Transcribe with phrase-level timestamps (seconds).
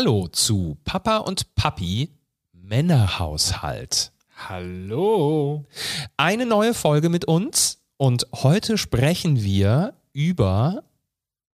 [0.00, 2.08] Hallo zu Papa und Papi
[2.54, 4.12] Männerhaushalt.
[4.34, 5.66] Hallo.
[6.16, 10.84] Eine neue Folge mit uns und heute sprechen wir über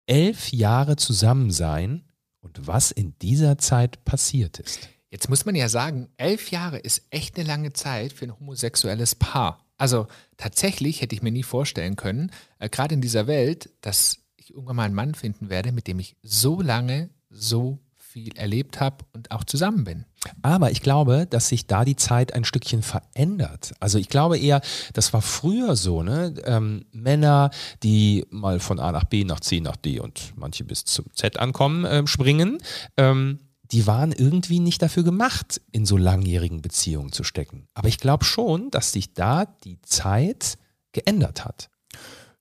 [0.05, 2.05] elf Jahre Zusammensein
[2.43, 4.91] und was in dieser Zeit passiert ist.
[5.09, 9.15] Jetzt muss man ja sagen, elf Jahre ist echt eine lange Zeit für ein homosexuelles
[9.15, 9.65] Paar.
[9.79, 14.51] Also tatsächlich hätte ich mir nie vorstellen können, äh, gerade in dieser Welt, dass ich
[14.51, 17.79] irgendwann mal einen Mann finden werde, mit dem ich so lange so
[18.14, 20.04] viel erlebt habe und auch zusammen bin.
[20.41, 23.74] Aber ich glaube, dass sich da die Zeit ein Stückchen verändert.
[23.80, 24.60] Also ich glaube eher,
[24.92, 26.32] das war früher so, ne?
[26.45, 27.50] Ähm, Männer,
[27.82, 31.40] die mal von A nach B, nach C, nach D und manche bis zum Z
[31.40, 32.59] ankommen, äh, springen,
[32.96, 33.40] ähm,
[33.73, 37.66] die waren irgendwie nicht dafür gemacht, in so langjährigen Beziehungen zu stecken.
[37.74, 40.56] Aber ich glaube schon, dass sich da die Zeit
[40.93, 41.68] geändert hat.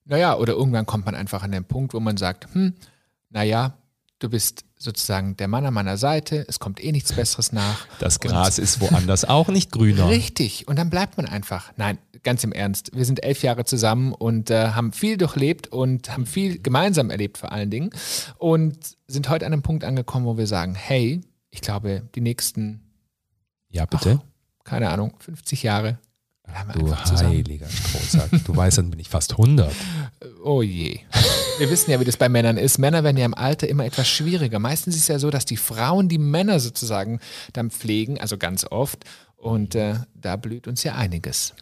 [0.04, 2.74] Naja, oder irgendwann kommt man einfach an den Punkt, wo man sagt, hm,
[3.30, 3.76] naja,
[4.18, 7.86] du bist sozusagen der Mann an meiner Seite, es kommt eh nichts Besseres nach.
[7.98, 10.08] Das Gras ist woanders auch nicht grüner.
[10.08, 11.72] Richtig, und dann bleibt man einfach.
[11.76, 16.10] Nein, ganz im Ernst, wir sind elf Jahre zusammen und äh, haben viel durchlebt und
[16.10, 17.90] haben viel gemeinsam erlebt vor allen Dingen
[18.38, 22.80] und sind heute an einem Punkt angekommen, wo wir sagen, hey, ich glaube, die nächsten,
[23.70, 25.98] ja bitte, ach, keine Ahnung, 50 Jahre
[26.74, 28.30] Du heiliger Strohsack.
[28.44, 29.72] Du weißt, dann bin ich fast 100.
[30.44, 31.00] Oh je.
[31.58, 32.78] Wir wissen ja, wie das bei Männern ist.
[32.78, 34.58] Männer werden ja im Alter immer etwas schwieriger.
[34.58, 37.20] Meistens ist es ja so, dass die Frauen die Männer sozusagen
[37.52, 39.04] dann pflegen, also ganz oft.
[39.36, 41.54] Und äh, da blüht uns ja einiges.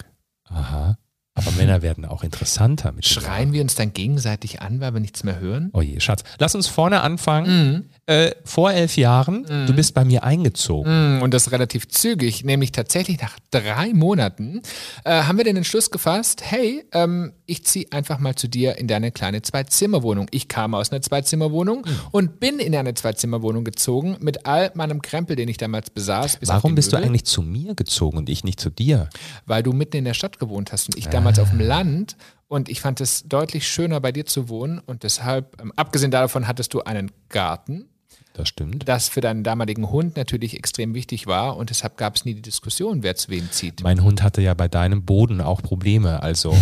[0.44, 0.98] Aha.
[1.34, 2.92] Aber Männer werden auch interessanter.
[2.92, 5.70] Mit Schreien wir uns dann gegenseitig an, weil wir nichts mehr hören?
[5.72, 6.24] Oh je, Schatz.
[6.38, 7.72] Lass uns vorne anfangen.
[7.72, 7.84] Mhm.
[8.06, 9.66] Äh, vor elf Jahren, mhm.
[9.66, 11.16] du bist bei mir eingezogen.
[11.16, 14.62] Mhm, und das relativ zügig, nämlich tatsächlich nach drei Monaten,
[15.04, 18.88] äh, haben wir den Entschluss gefasst, hey, ähm, ich ziehe einfach mal zu dir in
[18.88, 20.26] deine kleine Zwei-Zimmer-Wohnung.
[20.32, 22.00] Ich kam aus einer Zwei-Zimmer-Wohnung mhm.
[22.10, 26.38] und bin in eine Zwei-Zimmer-Wohnung gezogen mit all meinem Krempel, den ich damals besaß.
[26.46, 27.02] Warum bist Möbel.
[27.02, 29.08] du eigentlich zu mir gezogen und ich nicht zu dir?
[29.46, 32.16] Weil du mitten in der Stadt gewohnt hast und ich damals damals auf dem Land
[32.48, 36.48] und ich fand es deutlich schöner, bei dir zu wohnen und deshalb, ähm, abgesehen davon,
[36.48, 37.86] hattest du einen Garten
[38.34, 38.88] das stimmt.
[38.88, 42.42] Das für deinen damaligen Hund natürlich extrem wichtig war und deshalb gab es nie die
[42.42, 43.82] Diskussion, wer zu wem zieht.
[43.82, 46.56] Mein Hund hatte ja bei deinem Boden auch Probleme, also.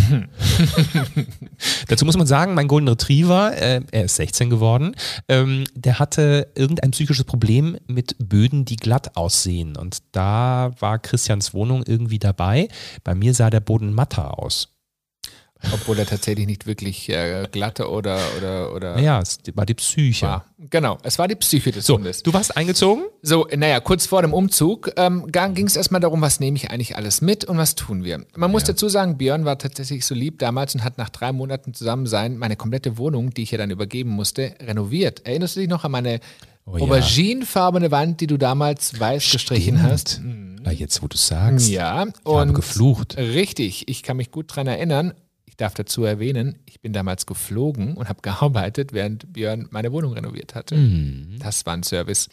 [1.87, 4.95] Dazu muss man sagen, mein Golden Retriever, äh, er ist 16 geworden,
[5.27, 11.53] ähm, der hatte irgendein psychisches Problem mit Böden, die glatt aussehen und da war Christians
[11.53, 12.67] Wohnung irgendwie dabei.
[13.03, 14.69] Bei mir sah der Boden matter aus.
[15.71, 18.95] Obwohl er tatsächlich nicht wirklich äh, glatte oder oder oder.
[18.95, 20.25] Naja, es war die Psyche.
[20.25, 20.45] War.
[20.57, 22.23] Genau, es war die Psyche des so, Hundes.
[22.23, 23.03] Du warst eingezogen?
[23.21, 26.95] So, naja, kurz vor dem Umzug ähm, ging es erstmal darum, was nehme ich eigentlich
[26.95, 28.25] alles mit und was tun wir.
[28.35, 28.69] Man muss ja.
[28.69, 32.55] dazu sagen, Björn war tatsächlich so lieb damals und hat nach drei Monaten Zusammensein meine
[32.55, 35.25] komplette Wohnung, die ich ja dann übergeben musste, renoviert.
[35.25, 36.19] Erinnerst du dich noch an meine
[36.65, 37.91] oh, auberginefarbene ja.
[37.91, 39.33] Wand, die du damals weiß Stimmt.
[39.33, 40.21] gestrichen hast?
[40.23, 41.69] Na, jetzt, wo du sagst.
[41.69, 43.17] Ja, ich und habe geflucht.
[43.17, 45.13] Richtig, ich kann mich gut daran erinnern
[45.61, 50.55] darf dazu erwähnen, ich bin damals geflogen und habe gearbeitet, während Björn meine Wohnung renoviert
[50.55, 50.75] hatte.
[50.75, 51.37] Mhm.
[51.39, 52.29] Das war ein Service.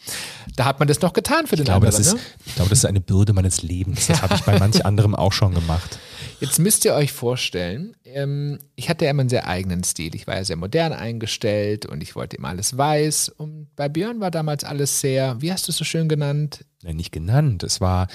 [0.55, 2.03] Da hat man das noch getan für den ich glaube, anderen.
[2.03, 2.19] Das ist, ne?
[2.45, 4.07] Ich glaube, das ist eine Bürde meines Lebens.
[4.07, 5.99] Das habe ich bei manch anderem auch schon gemacht.
[6.39, 10.15] Jetzt müsst ihr euch vorstellen, ähm, ich hatte ja immer einen sehr eigenen Stil.
[10.15, 13.29] Ich war ja sehr modern eingestellt und ich wollte immer alles weiß.
[13.29, 16.65] Und bei Björn war damals alles sehr, wie hast du es so schön genannt?
[16.81, 17.63] Ja, nicht genannt.
[17.63, 18.07] Es war,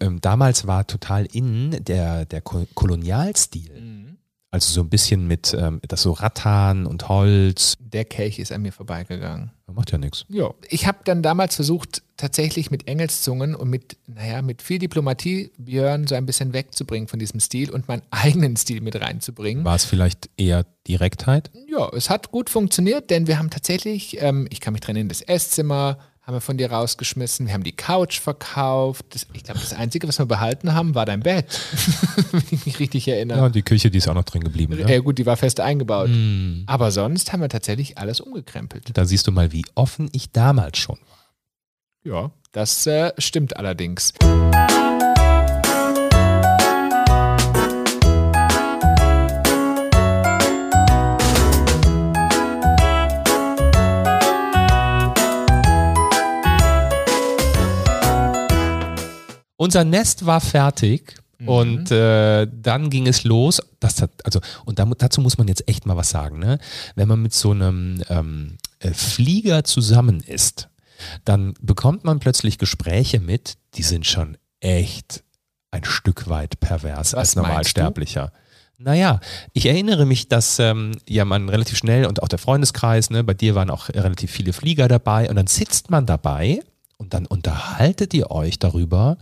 [0.00, 3.80] ähm, damals war total in der, der Kolonialstil.
[3.80, 4.07] Mhm.
[4.50, 7.74] Also so ein bisschen mit ähm, das so Rattan und Holz.
[7.80, 9.50] Der Kelch ist an mir vorbeigegangen.
[9.66, 10.24] Macht ja nichts.
[10.28, 10.54] Ja.
[10.70, 16.06] Ich habe dann damals versucht, tatsächlich mit Engelszungen und mit, naja, mit viel Diplomatie Björn
[16.06, 19.64] so ein bisschen wegzubringen von diesem Stil und meinen eigenen Stil mit reinzubringen.
[19.64, 21.50] War es vielleicht eher Direktheit?
[21.68, 25.10] Ja, es hat gut funktioniert, denn wir haben tatsächlich, ähm, ich kann mich dran erinnern,
[25.10, 27.46] das Esszimmer, haben wir von dir rausgeschmissen.
[27.46, 29.06] Wir haben die Couch verkauft.
[29.14, 31.58] Das, ich glaube, das Einzige, was wir behalten haben, war dein Bett.
[32.32, 33.38] Wenn ich mich richtig erinnere.
[33.38, 34.76] Ja, und die Küche, die ist auch noch drin geblieben.
[34.76, 34.92] Ne?
[34.92, 36.10] Ja, gut, die war fest eingebaut.
[36.10, 36.64] Mm.
[36.66, 38.90] Aber sonst haben wir tatsächlich alles umgekrempelt.
[38.92, 42.12] Da siehst du mal, wie offen ich damals schon war.
[42.12, 44.12] Ja, das äh, stimmt allerdings.
[59.58, 61.16] Unser Nest war fertig.
[61.38, 61.48] Mhm.
[61.48, 63.60] Und äh, dann ging es los.
[63.80, 66.38] Das hat, also, und dazu muss man jetzt echt mal was sagen.
[66.38, 66.58] Ne?
[66.94, 70.68] Wenn man mit so einem ähm, äh, Flieger zusammen ist,
[71.24, 75.22] dann bekommt man plötzlich Gespräche mit, die sind schon echt
[75.70, 78.32] ein Stück weit pervers was als Normalsterblicher.
[78.78, 79.20] Naja,
[79.52, 83.34] ich erinnere mich, dass ähm, ja man relativ schnell und auch der Freundeskreis, ne, bei
[83.34, 86.60] dir waren auch relativ viele Flieger dabei und dann sitzt man dabei
[86.98, 89.16] und dann unterhaltet ihr euch darüber,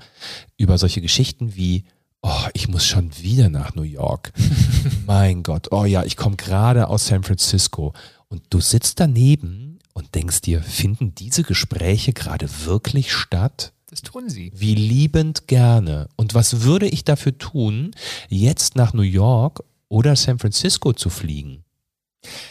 [0.57, 1.85] über solche Geschichten wie,
[2.23, 4.33] oh, ich muss schon wieder nach New York.
[5.07, 7.93] mein Gott, oh ja, ich komme gerade aus San Francisco.
[8.29, 13.73] Und du sitzt daneben und denkst dir, finden diese Gespräche gerade wirklich statt?
[13.89, 14.51] Das tun sie.
[14.55, 16.09] Wie liebend gerne.
[16.17, 17.93] Und was würde ich dafür tun,
[18.29, 21.63] jetzt nach New York oder San Francisco zu fliegen?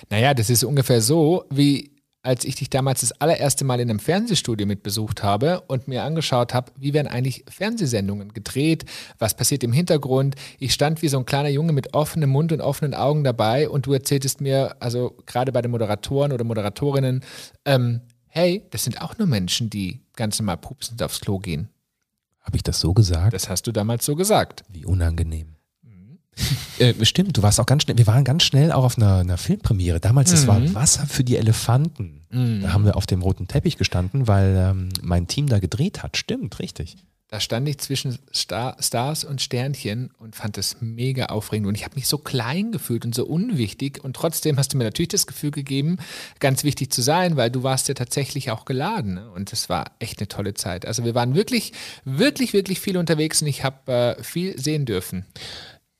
[0.09, 1.94] Naja, das ist ungefähr so, wie
[2.25, 6.03] als ich dich damals das allererste Mal in einem Fernsehstudio mit besucht habe und mir
[6.03, 8.85] angeschaut habe, wie werden eigentlich Fernsehsendungen gedreht,
[9.19, 10.35] was passiert im Hintergrund.
[10.57, 13.85] Ich stand wie so ein kleiner Junge mit offenem Mund und offenen Augen dabei und
[13.85, 17.23] du erzähltest mir, also gerade bei den Moderatoren oder Moderatorinnen,
[17.65, 21.69] ähm, hey, das sind auch nur Menschen, die ganz normal pupsend aufs Klo gehen.
[22.41, 23.33] Habe ich das so gesagt?
[23.33, 24.63] Das hast du damals so gesagt.
[24.69, 25.55] Wie unangenehm.
[26.77, 29.37] Äh, stimmt, du warst auch ganz schnell, wir waren ganz schnell auch auf einer, einer
[29.37, 29.99] Filmpremiere.
[29.99, 30.47] Damals, es mhm.
[30.47, 32.25] war Wasser für die Elefanten.
[32.29, 32.61] Mhm.
[32.63, 36.17] Da haben wir auf dem roten Teppich gestanden, weil ähm, mein Team da gedreht hat.
[36.17, 36.97] Stimmt, richtig.
[37.29, 41.67] Da stand ich zwischen Star Stars und Sternchen und fand es mega aufregend.
[41.67, 44.03] Und ich habe mich so klein gefühlt und so unwichtig.
[44.03, 45.97] Und trotzdem hast du mir natürlich das Gefühl gegeben,
[46.39, 49.15] ganz wichtig zu sein, weil du warst ja tatsächlich auch geladen.
[49.15, 49.31] Ne?
[49.31, 50.85] Und es war echt eine tolle Zeit.
[50.85, 51.73] Also wir waren wirklich,
[52.03, 55.25] wirklich, wirklich viel unterwegs und ich habe äh, viel sehen dürfen.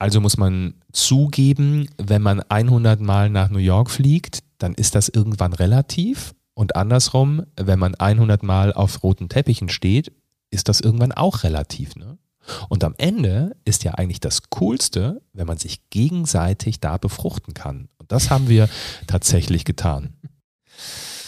[0.06, 5.10] Also muss man zugeben, wenn man 100 Mal nach New York fliegt, dann ist das
[5.10, 6.36] irgendwann relativ.
[6.54, 10.12] Und andersrum, wenn man 100 Mal auf roten Teppichen steht,
[10.52, 11.96] ist das irgendwann auch relativ.
[11.96, 12.20] Ne?
[12.70, 17.90] Und am Ende ist ja eigentlich das Coolste, wenn man sich gegenseitig da befruchten kann.
[17.98, 18.70] Und das haben wir
[19.08, 20.14] tatsächlich getan.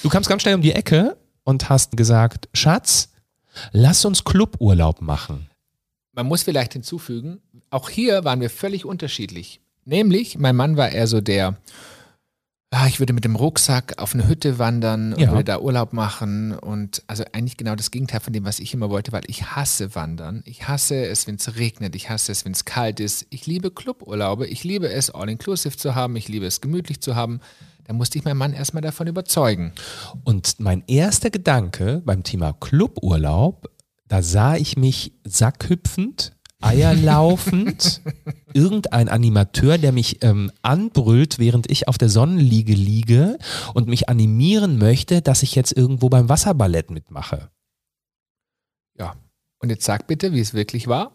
[0.03, 3.09] Du kamst ganz schnell um die Ecke und hast gesagt, Schatz,
[3.71, 5.49] lass uns Cluburlaub machen.
[6.17, 9.61] Man muss vielleicht hinzufügen, auch hier waren wir völlig unterschiedlich.
[9.85, 11.57] Nämlich, mein Mann war eher so der,
[12.71, 15.31] ah, ich würde mit dem Rucksack auf eine Hütte wandern und ja.
[15.31, 18.89] würde da Urlaub machen und also eigentlich genau das Gegenteil von dem, was ich immer
[18.89, 20.43] wollte, weil ich hasse Wandern.
[20.45, 21.95] Ich hasse es, wenn es regnet.
[21.95, 23.25] Ich hasse es, wenn es kalt ist.
[23.29, 24.47] Ich liebe Cluburlaube.
[24.47, 26.15] Ich liebe es, all-inclusive zu haben.
[26.15, 27.39] Ich liebe es, gemütlich zu haben.
[27.85, 29.71] Da musste ich meinen Mann erstmal davon überzeugen.
[30.25, 33.69] Und mein erster Gedanke beim Thema Cluburlaub,
[34.09, 38.01] da sah ich mich sackhüpfend Eier laufend,
[38.53, 43.37] irgendein Animateur, der mich ähm, anbrüllt, während ich auf der Sonnenliege liege
[43.73, 47.49] und mich animieren möchte, dass ich jetzt irgendwo beim Wasserballett mitmache.
[48.97, 49.15] Ja,
[49.59, 51.11] und jetzt sag bitte, wie es wirklich war.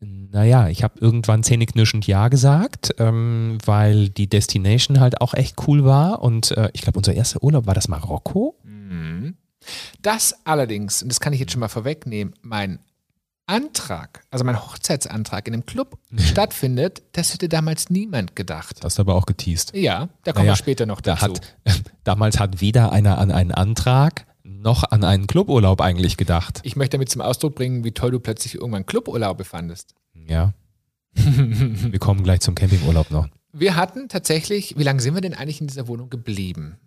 [0.00, 5.84] Naja, ich habe irgendwann zähneknirschend Ja gesagt, ähm, weil die Destination halt auch echt cool
[5.84, 6.22] war.
[6.22, 8.56] Und äh, ich glaube, unser erster Urlaub war das Marokko.
[8.64, 9.36] Mhm.
[10.00, 12.80] Das allerdings, und das kann ich jetzt schon mal vorwegnehmen, mein
[13.46, 18.76] Antrag, also mein Hochzeitsantrag in einem Club stattfindet, das hätte damals niemand gedacht.
[18.78, 19.74] Das hast du aber auch geteased.
[19.74, 21.26] Ja, da kommen naja, wir später noch dazu.
[21.64, 26.60] Da hat, damals hat weder einer an einen Antrag noch an einen Cluburlaub eigentlich gedacht.
[26.62, 29.94] Ich möchte damit zum Ausdruck bringen, wie toll du plötzlich irgendwann Cluburlaube fandest.
[30.14, 30.54] Ja.
[31.14, 33.28] wir kommen gleich zum Campingurlaub noch.
[33.52, 36.78] Wir hatten tatsächlich, wie lange sind wir denn eigentlich in dieser Wohnung geblieben?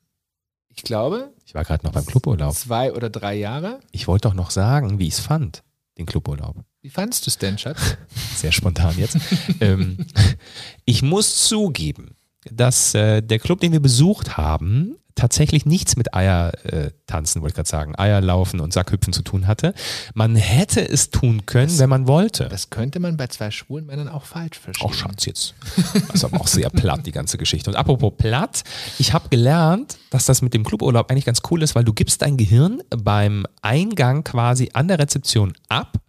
[0.69, 1.33] Ich glaube.
[1.45, 2.53] Ich war gerade noch beim Cluburlaub.
[2.53, 3.81] Zwei oder drei Jahre.
[3.91, 5.63] Ich wollte doch noch sagen, wie ich es fand
[5.97, 6.57] den Cluburlaub.
[6.81, 7.97] Wie fandest du es denn, Schatz?
[8.35, 9.17] Sehr spontan jetzt.
[9.61, 10.05] ähm,
[10.85, 12.15] ich muss zugeben,
[12.51, 17.53] dass äh, der Club, den wir besucht haben, tatsächlich nichts mit Eier äh, tanzen, wollte
[17.53, 19.73] ich gerade sagen, Eier laufen und Sackhüpfen zu tun hatte.
[20.13, 22.49] Man hätte es tun können, das, wenn man wollte.
[22.49, 24.87] Das könnte man bei zwei schwulen Männern auch falsch verstehen.
[24.87, 25.55] Auch Schatz jetzt.
[25.93, 27.69] Das ist aber auch sehr platt, die ganze Geschichte.
[27.69, 28.63] Und apropos platt,
[28.99, 32.21] ich habe gelernt, dass das mit dem Cluburlaub eigentlich ganz cool ist, weil du gibst
[32.21, 35.99] dein Gehirn beim Eingang quasi an der Rezeption ab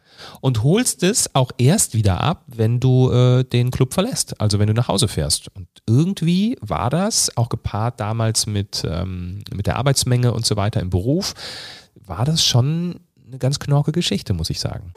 [0.41, 4.67] und holst es auch erst wieder ab, wenn du äh, den Club verlässt, also wenn
[4.67, 5.49] du nach Hause fährst.
[5.55, 10.81] Und irgendwie war das, auch gepaart damals mit, ähm, mit der Arbeitsmenge und so weiter
[10.81, 11.35] im Beruf,
[12.07, 14.93] war das schon eine ganz knorke Geschichte, muss ich sagen.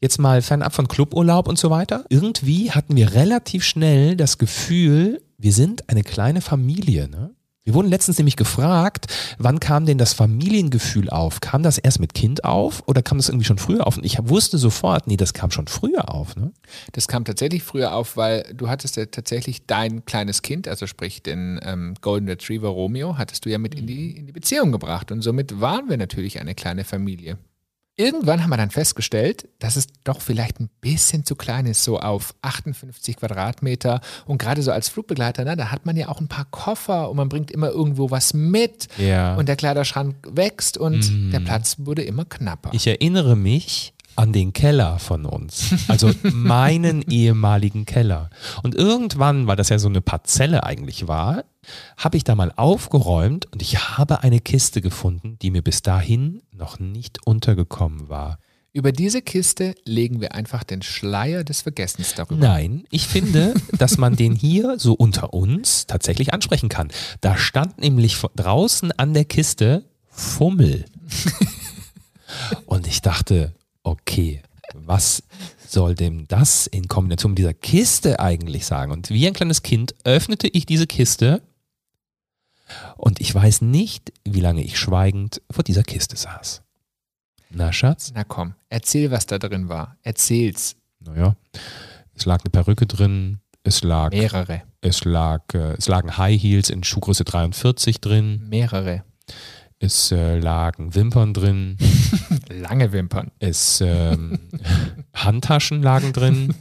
[0.00, 5.22] Jetzt mal fernab von Cluburlaub und so weiter, irgendwie hatten wir relativ schnell das Gefühl,
[5.38, 7.08] wir sind eine kleine Familie.
[7.08, 7.30] Ne?
[7.66, 9.06] Wir wurden letztens nämlich gefragt,
[9.38, 11.40] wann kam denn das Familiengefühl auf?
[11.40, 13.96] Kam das erst mit Kind auf oder kam das irgendwie schon früher auf?
[13.96, 16.36] Und ich wusste sofort, nee, das kam schon früher auf.
[16.36, 16.52] Ne?
[16.92, 21.24] Das kam tatsächlich früher auf, weil du hattest ja tatsächlich dein kleines Kind, also sprich
[21.24, 25.10] den ähm, Golden Retriever Romeo, hattest du ja mit in die, in die Beziehung gebracht.
[25.10, 27.36] Und somit waren wir natürlich eine kleine Familie.
[27.98, 31.98] Irgendwann haben wir dann festgestellt, dass es doch vielleicht ein bisschen zu klein ist, so
[31.98, 34.02] auf 58 Quadratmeter.
[34.26, 37.16] Und gerade so als Flugbegleiter, ne, da hat man ja auch ein paar Koffer und
[37.16, 38.88] man bringt immer irgendwo was mit.
[38.98, 39.34] Ja.
[39.36, 42.70] Und der Kleiderschrank wächst und der Platz wurde immer knapper.
[42.74, 48.30] Ich erinnere mich an den Keller von uns, also meinen ehemaligen Keller.
[48.62, 51.44] Und irgendwann, weil das ja so eine Parzelle eigentlich war,
[51.96, 56.42] habe ich da mal aufgeräumt und ich habe eine Kiste gefunden, die mir bis dahin
[56.52, 58.38] noch nicht untergekommen war.
[58.76, 62.46] Über diese Kiste legen wir einfach den Schleier des Vergessens darüber.
[62.46, 66.90] Nein, ich finde, dass man den hier so unter uns tatsächlich ansprechen kann.
[67.22, 70.84] Da stand nämlich draußen an der Kiste Fummel.
[72.66, 73.54] Und ich dachte,
[73.86, 74.42] okay,
[74.74, 75.22] was
[75.66, 78.92] soll dem das in Kombination mit dieser Kiste eigentlich sagen?
[78.92, 81.42] Und wie ein kleines Kind öffnete ich diese Kiste
[82.96, 86.62] und ich weiß nicht, wie lange ich schweigend vor dieser Kiste saß.
[87.50, 88.10] Na, Schatz?
[88.14, 89.96] Na komm, erzähl, was da drin war.
[90.02, 90.74] Erzähl's.
[90.98, 91.36] Naja,
[92.14, 94.62] es lag eine Perücke drin, es lag, Mehrere.
[94.80, 99.04] es lag, äh, es lagen High Heels in Schuhgröße 43 drin, Mehrere.
[99.78, 101.76] Es äh, lagen Wimpern drin,
[102.48, 103.30] Lange Wimpern.
[103.38, 104.38] es ähm,
[105.14, 106.54] Handtaschen lagen drin,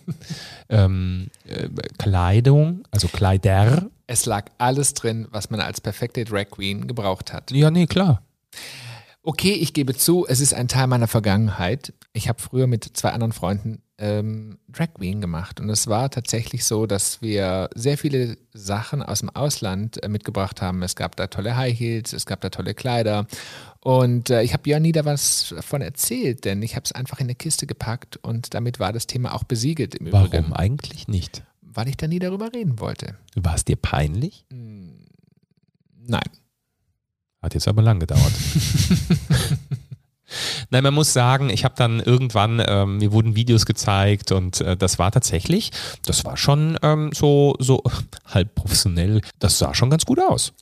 [0.69, 3.89] ähm, äh, Kleidung, also Kleider.
[4.07, 7.51] Es lag alles drin, was man als perfekte Drag Queen gebraucht hat.
[7.51, 8.22] Ja, nee, klar.
[9.27, 11.94] Okay, ich gebe zu, es ist ein Teil meiner Vergangenheit.
[12.13, 16.63] Ich habe früher mit zwei anderen Freunden ähm, Drag Queen gemacht und es war tatsächlich
[16.63, 20.84] so, dass wir sehr viele Sachen aus dem Ausland äh, mitgebracht haben.
[20.84, 23.25] Es gab da tolle High Heels, es gab da tolle Kleider
[23.79, 27.20] und äh, ich habe Björn nie da was davon erzählt, denn ich habe es einfach
[27.20, 31.08] in eine Kiste gepackt und damit war das Thema auch besiegelt im Warum Übrigen, eigentlich
[31.08, 31.44] nicht?
[31.62, 33.15] weil ich da nie darüber reden wollte.
[33.36, 34.46] War es dir peinlich?
[34.50, 36.29] Nein.
[37.45, 38.31] Hat jetzt aber lang gedauert.
[40.71, 44.75] Nein, man muss sagen, ich habe dann irgendwann, ähm, mir wurden Videos gezeigt und äh,
[44.75, 45.69] das war tatsächlich,
[46.03, 47.83] das war schon ähm, so, so
[48.25, 50.53] halb professionell, das sah schon ganz gut aus.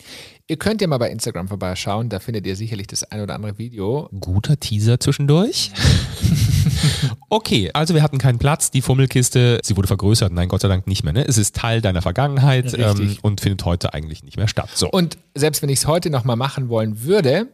[0.50, 3.58] Ihr könnt ja mal bei Instagram vorbeischauen, da findet ihr sicherlich das ein oder andere
[3.58, 4.10] Video.
[4.20, 5.72] Guter Teaser zwischendurch.
[7.30, 10.88] okay, also wir hatten keinen Platz, die Fummelkiste, sie wurde vergrößert, nein, Gott sei Dank
[10.88, 11.14] nicht mehr.
[11.14, 11.26] Ne?
[11.28, 14.70] Es ist Teil deiner Vergangenheit ähm, und findet heute eigentlich nicht mehr statt.
[14.74, 14.90] So.
[14.90, 17.50] Und selbst wenn ich es heute nochmal machen wollen würde,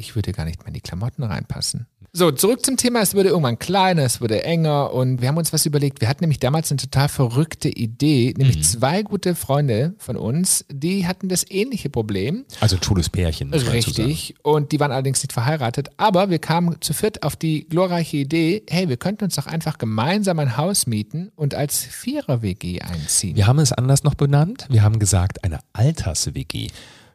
[0.00, 1.86] ich würde gar nicht mehr in die Klamotten reinpassen.
[2.12, 3.00] So, zurück zum Thema.
[3.02, 6.00] Es wurde irgendwann kleiner, es wurde enger und wir haben uns was überlegt.
[6.00, 11.06] Wir hatten nämlich damals eine total verrückte Idee, nämlich zwei gute Freunde von uns, die
[11.06, 12.44] hatten das ähnliche Problem.
[12.58, 13.54] also ein schwules Pärchen.
[13.54, 14.34] Richtig.
[14.42, 15.88] Und die waren allerdings nicht verheiratet.
[15.98, 19.78] Aber wir kamen zu viert auf die glorreiche Idee, hey, wir könnten uns doch einfach
[19.78, 23.36] gemeinsam ein Haus mieten und als Vierer-WG einziehen.
[23.36, 24.66] Wir haben es anders noch benannt.
[24.68, 26.68] Wir haben gesagt, eine Alters-WG.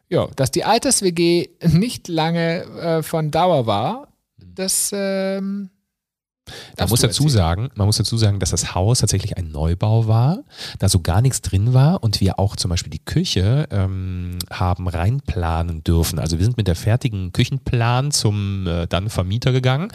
[0.08, 4.08] Ja, dass die Alters-WG nicht lange äh, von Dauer war,
[4.56, 5.70] das ähm,
[6.78, 10.44] Man muss dazu sagen, man muss dazu sagen, dass das Haus tatsächlich ein Neubau war,
[10.78, 14.88] da so gar nichts drin war und wir auch zum Beispiel die Küche ähm, haben
[14.88, 16.18] reinplanen dürfen.
[16.18, 19.88] Also wir sind mit der fertigen Küchenplan zum äh, dann Vermieter gegangen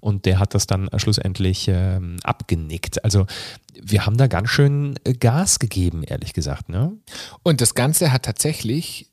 [0.00, 3.04] und der hat das dann schlussendlich ähm, abgenickt.
[3.04, 3.26] Also
[3.80, 6.68] wir haben da ganz schön äh, Gas gegeben, ehrlich gesagt.
[6.68, 6.92] Ne?
[7.42, 9.08] Und das Ganze hat tatsächlich,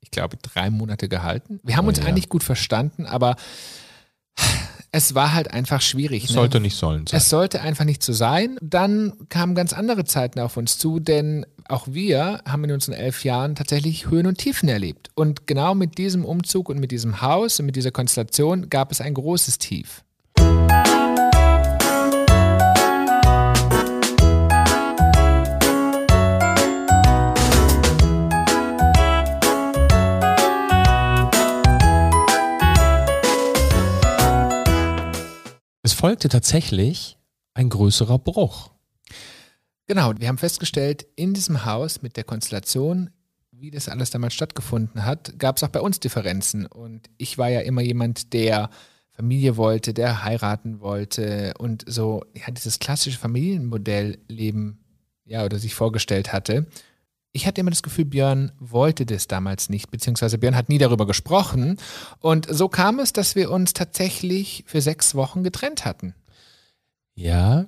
[0.00, 1.60] ich glaube, drei Monate gehalten.
[1.62, 2.04] Wir haben Oh uns ja.
[2.04, 3.36] eigentlich gut verstanden, aber
[4.96, 6.28] es war halt einfach schwierig.
[6.28, 6.34] Ne?
[6.34, 7.18] Sollte nicht sollen sein.
[7.18, 8.56] Es sollte einfach nicht so sein.
[8.62, 13.24] Dann kamen ganz andere Zeiten auf uns zu, denn auch wir haben in unseren elf
[13.24, 15.10] Jahren tatsächlich Höhen und Tiefen erlebt.
[15.14, 19.00] Und genau mit diesem Umzug und mit diesem Haus und mit dieser Konstellation gab es
[19.00, 20.02] ein großes Tief.
[35.96, 37.18] Folgte tatsächlich
[37.54, 38.70] ein größerer Bruch.
[39.86, 43.10] Genau, wir haben festgestellt, in diesem Haus mit der Konstellation,
[43.50, 46.66] wie das alles damals stattgefunden hat, gab es auch bei uns Differenzen.
[46.66, 48.70] Und ich war ja immer jemand, der
[49.12, 54.84] Familie wollte, der heiraten wollte und so ja, dieses klassische Familienmodell leben,
[55.24, 56.66] ja, oder sich vorgestellt hatte.
[57.36, 61.06] Ich hatte immer das Gefühl, Björn wollte das damals nicht, beziehungsweise Björn hat nie darüber
[61.06, 61.76] gesprochen.
[62.20, 66.14] Und so kam es, dass wir uns tatsächlich für sechs Wochen getrennt hatten.
[67.14, 67.66] Ja,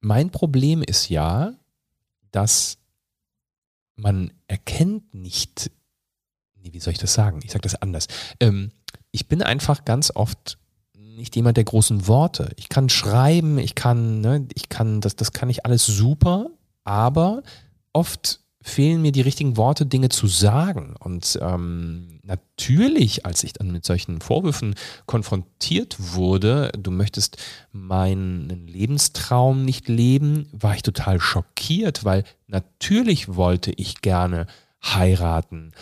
[0.00, 1.52] mein Problem ist ja,
[2.30, 2.78] dass
[3.94, 5.70] man erkennt nicht,
[6.56, 7.40] nee, wie soll ich das sagen?
[7.44, 8.06] Ich sage das anders.
[8.40, 8.72] Ähm,
[9.10, 10.56] ich bin einfach ganz oft
[10.94, 12.52] nicht jemand der großen Worte.
[12.56, 16.46] Ich kann schreiben, ich kann, ne, ich kann, das, das kann ich alles super,
[16.84, 17.42] aber
[17.92, 20.94] oft fehlen mir die richtigen Worte, Dinge zu sagen.
[20.98, 24.74] Und ähm, natürlich, als ich dann mit solchen Vorwürfen
[25.06, 27.36] konfrontiert wurde, du möchtest
[27.72, 34.46] meinen Lebenstraum nicht leben, war ich total schockiert, weil natürlich wollte ich gerne
[34.82, 35.72] heiraten.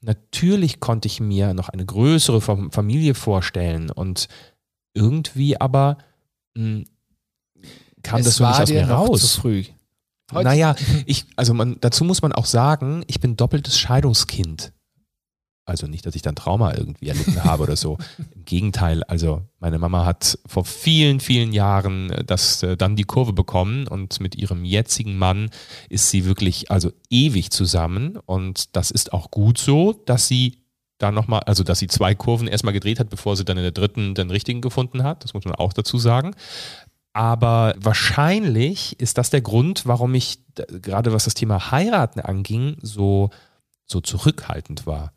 [0.00, 4.28] Natürlich konnte ich mir noch eine größere Familie vorstellen und
[4.94, 5.98] irgendwie aber
[6.54, 6.84] mh, hm,
[8.02, 9.20] kam es das so nicht aus mir raus.
[9.20, 9.64] Zu früh.
[10.32, 10.44] Heute?
[10.44, 10.74] Naja,
[11.06, 14.72] ich, also man, dazu muss man auch sagen, ich bin doppeltes Scheidungskind.
[15.64, 17.96] Also nicht, dass ich dann Trauma irgendwie erlitten habe oder so.
[18.34, 23.04] Im Gegenteil, also meine Mama hat vor vielen, vielen Jahren äh, das äh, dann die
[23.04, 25.50] Kurve bekommen und mit ihrem jetzigen Mann
[25.88, 30.62] ist sie wirklich also ewig zusammen und das ist auch gut so, dass sie
[31.02, 33.72] da nochmal, also dass sie zwei Kurven erstmal gedreht hat, bevor sie dann in der
[33.72, 35.24] dritten den richtigen gefunden hat.
[35.24, 36.34] Das muss man auch dazu sagen.
[37.12, 43.30] Aber wahrscheinlich ist das der Grund, warum ich gerade was das Thema Heiraten anging, so,
[43.86, 45.12] so zurückhaltend war.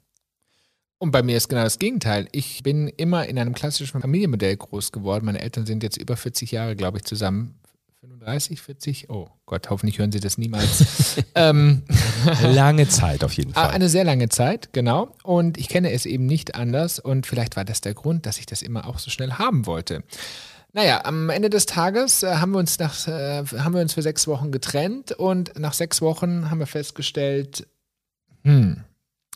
[0.98, 2.28] Und bei mir ist genau das Gegenteil.
[2.32, 5.26] Ich bin immer in einem klassischen Familienmodell groß geworden.
[5.26, 7.60] Meine Eltern sind jetzt über 40 Jahre, glaube ich, zusammen.
[8.02, 9.10] 35, 40?
[9.10, 11.18] Oh Gott, hoffentlich hören Sie das niemals.
[11.36, 11.84] ähm,
[12.42, 13.72] lange Zeit auf jeden Fall.
[13.72, 15.16] Eine sehr lange Zeit, genau.
[15.24, 17.00] Und ich kenne es eben nicht anders.
[17.00, 20.04] Und vielleicht war das der Grund, dass ich das immer auch so schnell haben wollte.
[20.76, 24.02] Naja, am Ende des Tages äh, haben, wir uns nach, äh, haben wir uns für
[24.02, 27.66] sechs Wochen getrennt und nach sechs Wochen haben wir festgestellt,
[28.44, 28.84] hm,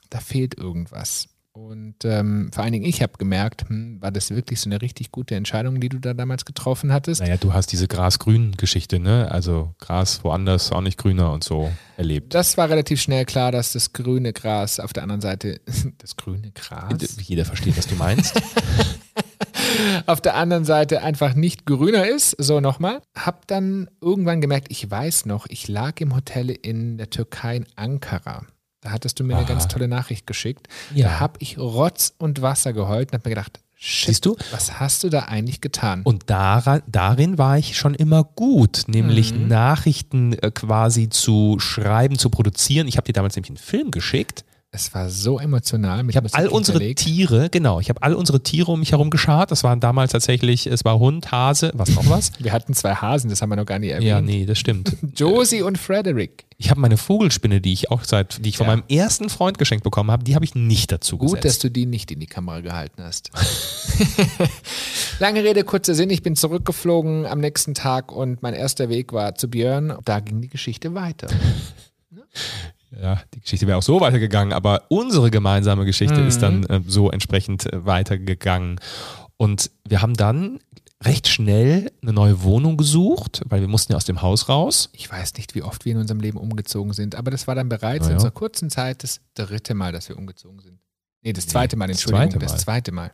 [0.09, 1.29] da fehlt irgendwas.
[1.53, 5.13] Und ähm, vor allen Dingen, ich habe gemerkt, hm, war das wirklich so eine richtig
[5.13, 7.21] gute Entscheidung, die du da damals getroffen hattest?
[7.21, 9.31] Naja, du hast diese Gras-Grün-Geschichte, ne?
[9.31, 12.33] Also Gras woanders auch nicht grüner und so erlebt.
[12.33, 15.61] Das war relativ schnell klar, dass das grüne Gras auf der anderen Seite,
[15.99, 17.17] das grüne Gras?
[17.21, 18.41] Jeder versteht, was du meinst.
[20.05, 22.35] auf der anderen Seite einfach nicht grüner ist.
[22.37, 23.01] So nochmal.
[23.15, 27.65] Hab dann irgendwann gemerkt, ich weiß noch, ich lag im Hotel in der Türkei in
[27.75, 28.45] Ankara.
[28.81, 29.39] Da hattest du mir Aha.
[29.39, 30.67] eine ganz tolle Nachricht geschickt.
[30.93, 31.07] Ja.
[31.07, 34.35] Da habe ich Rotz und Wasser geheult und habe mir gedacht, Shit, Siehst du?
[34.51, 36.01] Was hast du da eigentlich getan?
[36.03, 39.47] Und daran, darin war ich schon immer gut, nämlich mhm.
[39.47, 42.89] Nachrichten äh, quasi zu schreiben, zu produzieren.
[42.89, 44.43] Ich habe dir damals nämlich einen Film geschickt.
[44.71, 46.07] Es war so emotional.
[46.07, 46.99] ich habe all unsere hinterlegt.
[46.99, 49.49] Tiere, genau, ich habe all unsere Tiere um mich herum geschart.
[49.49, 52.31] Das waren damals tatsächlich, es war Hund, Hase, was noch was?
[52.39, 54.07] wir hatten zwei Hasen, das haben wir noch gar nicht erwähnt.
[54.07, 54.95] Ja, nee, das stimmt.
[55.15, 56.45] Josie und Frederick.
[56.57, 58.75] Ich habe meine Vogelspinne, die ich auch seit, die ich von ja.
[58.75, 61.45] meinem ersten Freund geschenkt bekommen habe, die habe ich nicht dazu Gut, gesetzt.
[61.45, 63.31] dass du die nicht in die Kamera gehalten hast.
[65.19, 66.11] Lange Rede, kurzer Sinn.
[66.11, 69.97] Ich bin zurückgeflogen am nächsten Tag und mein erster Weg war zu Björn.
[70.05, 71.27] Da ging die Geschichte weiter.
[72.91, 76.27] Ja, die Geschichte wäre auch so weitergegangen, aber unsere gemeinsame Geschichte mhm.
[76.27, 78.79] ist dann äh, so entsprechend äh, weitergegangen.
[79.37, 80.59] Und wir haben dann
[81.03, 84.89] recht schnell eine neue Wohnung gesucht, weil wir mussten ja aus dem Haus raus.
[84.91, 87.69] Ich weiß nicht, wie oft wir in unserem Leben umgezogen sind, aber das war dann
[87.69, 88.09] bereits ja.
[88.09, 90.79] in unserer kurzen Zeit das dritte Mal, dass wir umgezogen sind.
[91.21, 92.53] Nee, das zweite Mal, Entschuldigung, das zweite Mal.
[92.55, 93.11] Das zweite Mal.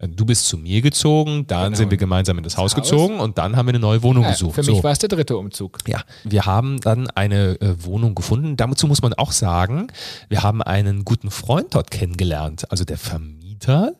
[0.00, 1.76] Äh, du bist zu mir gezogen, dann genau.
[1.76, 4.02] sind wir gemeinsam in das, das Haus, Haus gezogen und dann haben wir eine neue
[4.02, 4.54] Wohnung ja, gesucht.
[4.54, 4.82] Für mich so.
[4.82, 5.78] war es der dritte Umzug.
[5.86, 8.56] Ja, wir haben dann eine äh, Wohnung gefunden.
[8.56, 9.88] Dazu muss man auch sagen,
[10.28, 12.70] wir haben einen guten Freund dort kennengelernt.
[12.70, 13.94] Also der Vermieter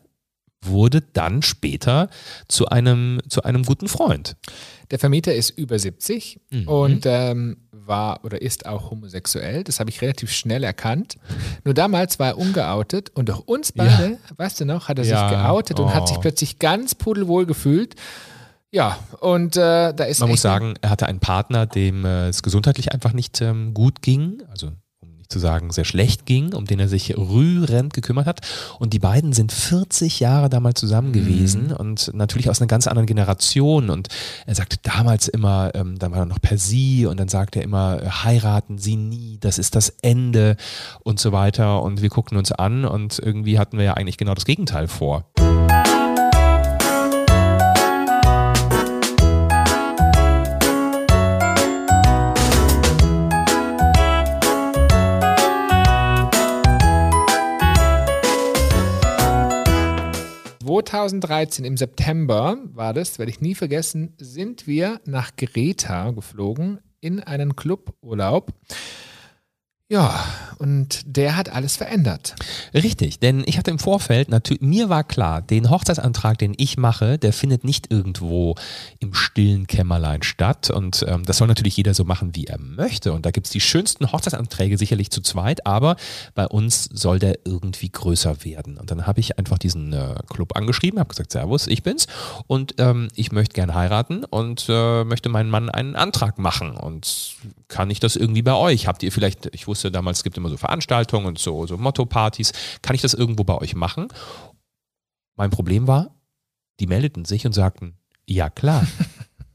[0.62, 2.08] wurde dann später
[2.48, 4.36] zu einem, zu einem guten Freund.
[4.90, 6.68] Der Vermieter ist über 70 mhm.
[6.68, 9.64] und ähm, war oder ist auch homosexuell.
[9.64, 11.16] Das habe ich relativ schnell erkannt.
[11.64, 14.18] Nur damals war er ungeoutet und auch uns beide, ja.
[14.36, 15.28] weißt du noch, hat er ja.
[15.28, 15.84] sich geoutet oh.
[15.84, 16.20] und hat sich oh.
[16.20, 17.94] plötzlich ganz pudelwohl gefühlt.
[18.72, 20.20] Ja, und äh, da ist.
[20.20, 24.00] Man muss sagen, er hatte einen Partner, dem äh, es gesundheitlich einfach nicht ähm, gut
[24.00, 24.42] ging.
[24.48, 24.70] Also
[25.30, 28.40] zu sagen, sehr schlecht ging, um den er sich rührend gekümmert hat.
[28.78, 31.76] Und die beiden sind 40 Jahre damals zusammen gewesen mhm.
[31.76, 33.90] und natürlich aus einer ganz anderen Generation.
[33.90, 34.08] Und
[34.46, 37.64] er sagte damals immer, ähm, dann war er noch per Sie und dann sagte er
[37.64, 40.56] immer, heiraten Sie nie, das ist das Ende
[41.02, 41.82] und so weiter.
[41.82, 45.24] Und wir guckten uns an und irgendwie hatten wir ja eigentlich genau das Gegenteil vor.
[60.84, 67.20] 2013 im September war das, werde ich nie vergessen, sind wir nach Greta geflogen in
[67.20, 68.52] einen Cluburlaub.
[69.90, 70.24] Ja,
[70.60, 72.36] und der hat alles verändert.
[72.74, 77.18] Richtig, denn ich hatte im Vorfeld natürlich, mir war klar, den Hochzeitsantrag, den ich mache,
[77.18, 78.54] der findet nicht irgendwo
[79.00, 80.70] im stillen Kämmerlein statt.
[80.70, 83.14] Und ähm, das soll natürlich jeder so machen, wie er möchte.
[83.14, 85.96] Und da gibt es die schönsten Hochzeitsanträge sicherlich zu zweit, aber
[86.34, 88.76] bei uns soll der irgendwie größer werden.
[88.76, 92.06] Und dann habe ich einfach diesen äh, Club angeschrieben, habe gesagt, Servus, ich bin's
[92.46, 96.76] und ähm, ich möchte gern heiraten und äh, möchte meinen Mann einen Antrag machen.
[96.76, 98.86] Und kann ich das irgendwie bei euch?
[98.86, 101.78] Habt ihr vielleicht, ich wusste wusste damals, es gibt immer so Veranstaltungen und so, so
[101.78, 102.52] Motto-Partys.
[102.82, 104.08] Kann ich das irgendwo bei euch machen?
[105.36, 106.14] Mein Problem war,
[106.80, 108.86] die meldeten sich und sagten, ja klar.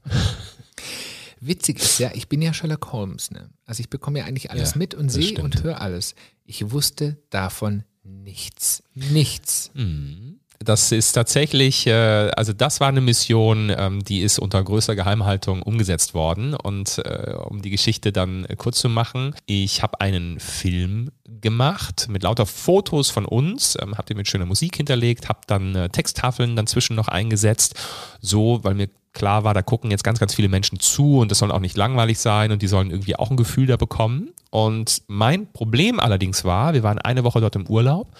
[1.40, 3.30] Witzig ist ja, ich bin ja Sherlock Holmes.
[3.30, 3.50] Ne?
[3.66, 6.16] Also ich bekomme ja eigentlich alles Ja, mit und sehe und höre alles.
[6.44, 8.82] Ich wusste davon nichts.
[8.94, 9.70] Nichts.
[9.74, 10.40] Mhm.
[10.58, 11.92] Das ist tatsächlich, äh,
[12.36, 16.54] also das war eine Mission, ähm, die ist unter größter Geheimhaltung umgesetzt worden.
[16.54, 22.06] Und äh, um die Geschichte dann äh, kurz zu machen, ich habe einen Film gemacht
[22.08, 25.88] mit lauter Fotos von uns, ähm, habe den mit schöner Musik hinterlegt, habe dann äh,
[25.90, 27.74] Texttafeln dann zwischen noch eingesetzt,
[28.20, 31.38] so, weil mir klar war, da gucken jetzt ganz, ganz viele Menschen zu und das
[31.38, 34.30] soll auch nicht langweilig sein und die sollen irgendwie auch ein Gefühl da bekommen.
[34.50, 38.14] Und mein Problem allerdings war, wir waren eine Woche dort im Urlaub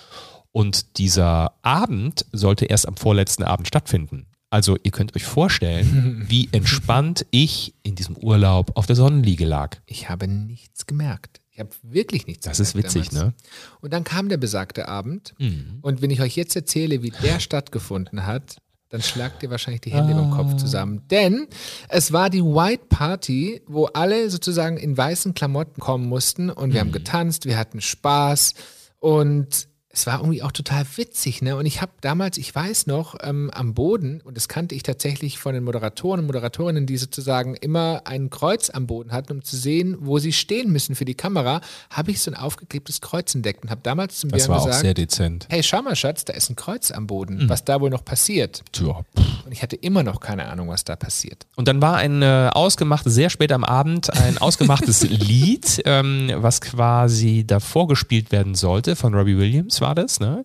[0.52, 4.26] und dieser Abend sollte erst am vorletzten Abend stattfinden.
[4.50, 9.76] Also ihr könnt euch vorstellen, wie entspannt ich in diesem Urlaub auf der Sonnenliege lag.
[9.86, 11.40] Ich habe nichts gemerkt.
[11.50, 13.28] Ich habe wirklich nichts Das ist witzig, damals.
[13.28, 13.34] ne?
[13.80, 15.34] Und dann kam der besagte Abend.
[15.38, 15.78] Mhm.
[15.80, 18.58] Und wenn ich euch jetzt erzähle, wie der stattgefunden hat,
[18.90, 21.02] dann schlagt ihr wahrscheinlich die Hände über dem Kopf zusammen.
[21.10, 21.48] Denn
[21.88, 26.80] es war die White Party, wo alle sozusagen in weißen Klamotten kommen mussten und wir
[26.80, 28.54] haben getanzt, wir hatten Spaß
[29.00, 31.56] und es war irgendwie auch total witzig, ne?
[31.56, 35.38] Und ich habe damals, ich weiß noch, ähm, am Boden, und das kannte ich tatsächlich
[35.38, 39.56] von den Moderatoren und Moderatorinnen, die sozusagen immer ein Kreuz am Boden hatten, um zu
[39.56, 43.62] sehen, wo sie stehen müssen für die Kamera, habe ich so ein aufgeklebtes Kreuz entdeckt
[43.62, 45.46] und habe damals zum Das Björn gesagt, sehr dezent.
[45.48, 48.62] hey, schau mal, Schatz, da ist ein Kreuz am Boden, was da wohl noch passiert.
[48.72, 49.02] Tja.
[49.46, 51.46] Und ich hatte immer noch keine Ahnung, was da passiert.
[51.54, 56.60] Und dann war ein äh, ausgemachtes, sehr spät am Abend, ein ausgemachtes Lied, ähm, was
[56.60, 60.44] quasi davor gespielt werden sollte, von Robbie Williams war das, ne?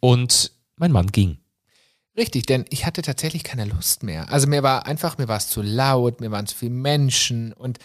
[0.00, 1.36] Und mein Mann ging.
[2.16, 4.32] Richtig, denn ich hatte tatsächlich keine Lust mehr.
[4.32, 7.78] Also mir war einfach, mir war es zu laut, mir waren zu viele Menschen und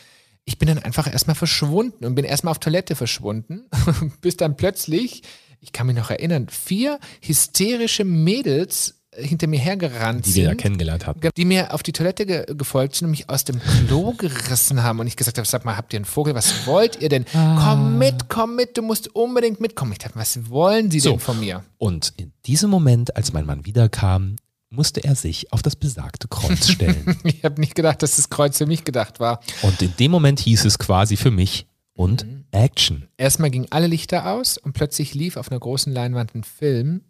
[0.45, 3.65] ich bin dann einfach erstmal verschwunden und bin erstmal auf Toilette verschwunden,
[4.21, 5.23] bis dann plötzlich,
[5.59, 10.57] ich kann mich noch erinnern, vier hysterische Mädels hinter mir hergerannt die wir ja sind.
[10.61, 11.21] kennengelernt hatten.
[11.35, 14.99] die mir auf die Toilette ge gefolgt sind und mich aus dem Klo gerissen haben
[14.99, 17.25] und ich gesagt habe, sag mal, habt ihr einen Vogel, was wollt ihr denn?
[17.33, 19.91] Komm mit, komm mit, du musst unbedingt mitkommen.
[19.93, 21.11] Ich dachte, was wollen sie So.
[21.11, 21.63] denn von mir?
[21.77, 24.35] Und in diesem Moment, als mein Mann wiederkam,
[24.69, 27.15] musste er sich auf das besagte Kreuz stellen.
[27.23, 29.39] Ich habe nicht gedacht, dass das Kreuz für mich gedacht war.
[29.61, 33.07] Und in dem Moment hieß es quasi für mich und Action.
[33.17, 37.01] Erstmal gingen alle Lichter aus und plötzlich lief auf einer großen Leinwand ein Film.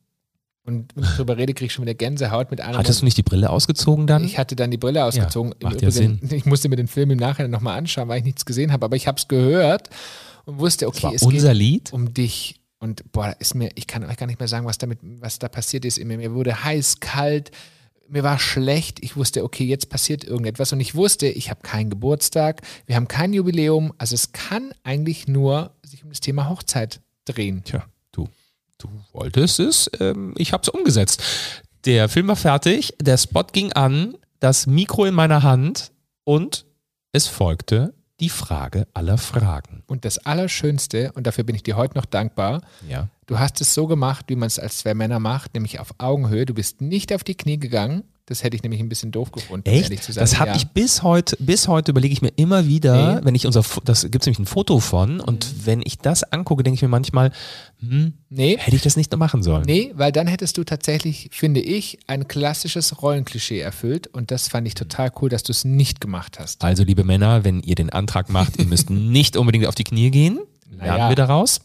[0.66, 2.78] Und wenn ich drüber rede, kriege ich schon wieder Gänsehaut mit einem.
[2.78, 4.24] Hattest du nicht die Brille ausgezogen dann?
[4.24, 5.54] ich hatte dann die Brille ausgezogen.
[5.60, 8.24] Im macht ja Übrigen, Ich musste mir den Film im Nachhinein nochmal anschauen, weil ich
[8.24, 8.86] nichts gesehen habe.
[8.86, 9.90] Aber ich habe es gehört
[10.46, 11.94] und wusste, okay, es unser geht Lied.
[11.94, 12.62] um dich.
[12.80, 15.40] Und boah, da ist mir, ich kann euch gar nicht mehr sagen, was damit, was
[15.40, 16.04] da passiert ist.
[16.04, 17.52] Mir, mir wurde heiß, kalt,
[18.08, 19.00] mir war schlecht.
[19.04, 20.72] Ich wusste, okay, jetzt passiert irgendetwas.
[20.72, 23.94] Und ich wusste, ich habe keinen Geburtstag, wir haben kein Jubiläum.
[23.98, 27.64] Also es kann eigentlich nur sich um das Thema Hochzeit drehen.
[27.64, 27.86] Tja,
[28.84, 31.22] du, wolltest es, ähm, ich habe es umgesetzt.
[31.86, 35.92] Der Film war fertig, der Spot ging an, das Mikro in meiner Hand
[36.24, 36.66] und
[37.12, 39.84] es folgte die Frage aller Fragen.
[39.88, 43.10] Und das Allerschönste, und dafür bin ich dir heute noch dankbar, Ja.
[43.26, 46.46] du hast es so gemacht, wie man es als zwei Männer macht, nämlich auf Augenhöhe.
[46.46, 48.04] Du bist nicht auf die Knie gegangen.
[48.26, 49.84] Das hätte ich nämlich ein bisschen doof gefunden, Echt?
[49.84, 50.22] ehrlich zu sein.
[50.24, 50.56] Das habe Ja.
[50.56, 53.26] ich bis heute, bis heute überlege ich mir immer wieder, Nee.
[53.26, 56.64] wenn ich unser, das gibt es nämlich ein Foto von und wenn ich das angucke,
[56.64, 57.32] denke ich mir manchmal,
[57.80, 59.64] hm, Nee, hätte ich das nicht machen sollen.
[59.66, 64.68] Nee, weil dann hättest du tatsächlich, finde ich, ein klassisches Rollenklischee erfüllt und das fand
[64.68, 66.64] ich total cool, dass du es nicht gemacht hast.
[66.64, 70.12] Also, liebe Männer, wenn ihr den Antrag macht, ihr müsst nicht unbedingt auf die Knie
[70.12, 70.40] gehen.
[70.72, 71.10] Lernen Naja.
[71.10, 71.60] wir daraus.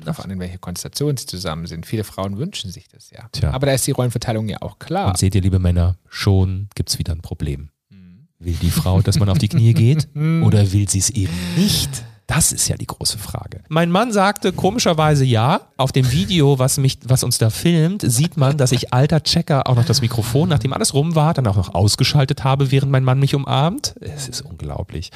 [0.00, 1.86] Darauf an, in welche Konstellationen sie zusammen sind.
[1.86, 3.28] Viele Frauen wünschen sich das ja.
[3.32, 3.52] Tja.
[3.52, 5.08] Aber da ist die Rollenverteilung ja auch klar.
[5.08, 7.70] Und seht ihr, liebe Männer, schon gibt es wieder ein Problem.
[7.90, 8.26] Mhm.
[8.38, 12.04] Will die Frau, dass man auf die Knie geht oder will sie es eben nicht?
[12.26, 13.60] Das ist ja die große Frage.
[13.68, 15.60] Mein Mann sagte komischerweise ja.
[15.76, 19.68] Auf dem Video, was, mich, was uns da filmt, sieht man, dass ich alter Checker
[19.68, 23.04] auch noch das Mikrofon, nachdem alles rum war, dann auch noch ausgeschaltet habe, während mein
[23.04, 23.94] Mann mich umarmt.
[24.00, 25.10] Es ist unglaublich.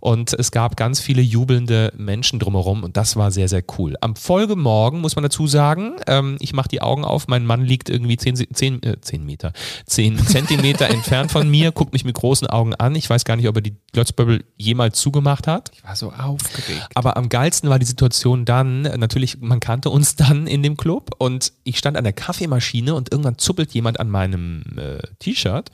[0.00, 3.96] Und es gab ganz viele jubelnde Menschen drumherum und das war sehr, sehr cool.
[4.00, 7.88] Am Folgemorgen muss man dazu sagen, ähm, ich mache die Augen auf, mein Mann liegt
[7.88, 9.52] irgendwie 10, 10, äh, 10 Meter,
[9.86, 12.94] 10 Zentimeter entfernt von mir, guckt mich mit großen Augen an.
[12.94, 15.70] Ich weiß gar nicht, ob er die Glotzbubble jemals zugemacht hat.
[15.74, 16.12] ich war so
[16.58, 16.88] aufgeregt.
[16.94, 21.10] Aber am geilsten war die Situation dann, natürlich, man kannte uns dann in dem Club
[21.18, 25.70] und ich stand an der Kaffeemaschine und irgendwann zuppelt jemand an meinem äh, T-Shirt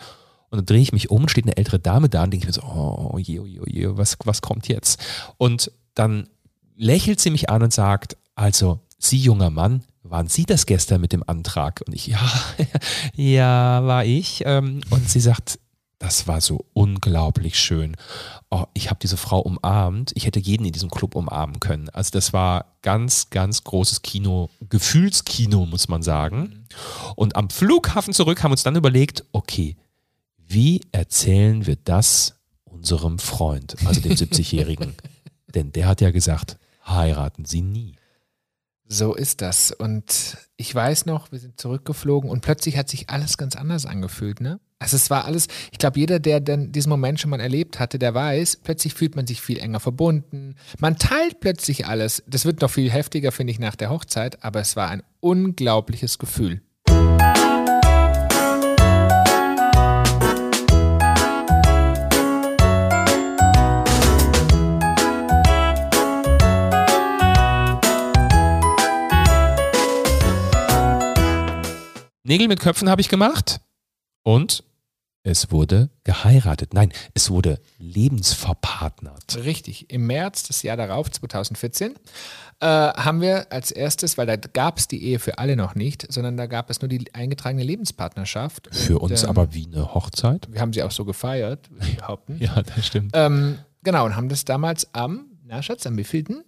[0.50, 2.48] und dann drehe ich mich um und steht eine ältere Dame da und denke ich
[2.48, 5.00] mir so, oh je, oh je, oh je, was, was kommt jetzt?
[5.36, 6.28] Und dann
[6.76, 11.12] lächelt sie mich an und sagt, also, Sie junger Mann, waren Sie das gestern mit
[11.12, 11.82] dem Antrag?
[11.86, 12.20] Und ich, ja,
[13.14, 14.42] ja, war ich.
[14.44, 15.58] Ähm, Und sie sagt,
[15.98, 17.96] Das war so unglaublich schön.
[18.50, 20.12] Oh, ich habe diese Frau umarmt.
[20.14, 21.88] Ich hätte jeden in diesem Club umarmen können.
[21.88, 26.66] Also das war ganz, ganz großes Kino, Gefühlskino, muss man sagen.
[27.16, 29.76] Und am Flughafen zurück haben wir uns dann überlegt, okay,
[30.36, 34.94] wie erzählen wir das unserem Freund, also dem 70-Jährigen?
[35.52, 37.96] Denn der hat ja gesagt, heiraten Sie nie.
[38.86, 39.72] So ist das.
[39.72, 44.40] Und ich weiß noch, wir sind zurückgeflogen und plötzlich hat sich alles ganz anders angefühlt,
[44.40, 44.60] ne?
[44.80, 47.98] Also es war alles, ich glaube, jeder, der denn diesen Moment schon mal erlebt hatte,
[47.98, 50.54] der weiß, plötzlich fühlt man sich viel enger verbunden.
[50.78, 52.22] Man teilt plötzlich alles.
[52.28, 56.18] Das wird noch viel heftiger, finde ich, nach der Hochzeit, aber es war ein unglaubliches
[56.18, 56.62] Gefühl.
[72.22, 73.60] Nägel mit Köpfen habe ich gemacht
[74.22, 74.62] und
[75.22, 76.74] es wurde geheiratet.
[76.74, 79.36] Nein, es wurde lebensverpartnert.
[79.44, 79.90] Richtig.
[79.90, 81.94] Im März des Jahr darauf, 2014,
[82.60, 86.10] äh, haben wir als erstes, weil da gab es die Ehe für alle noch nicht,
[86.12, 88.68] sondern da gab es nur die eingetragene Lebenspartnerschaft.
[88.72, 90.48] Für und, uns ähm, aber wie eine Hochzeit.
[90.50, 92.38] Wir haben sie auch so gefeiert, würde ich behaupten.
[92.40, 93.12] ja, das stimmt.
[93.14, 96.44] Ähm, genau, und haben das damals am, na Schatz, am wievielten?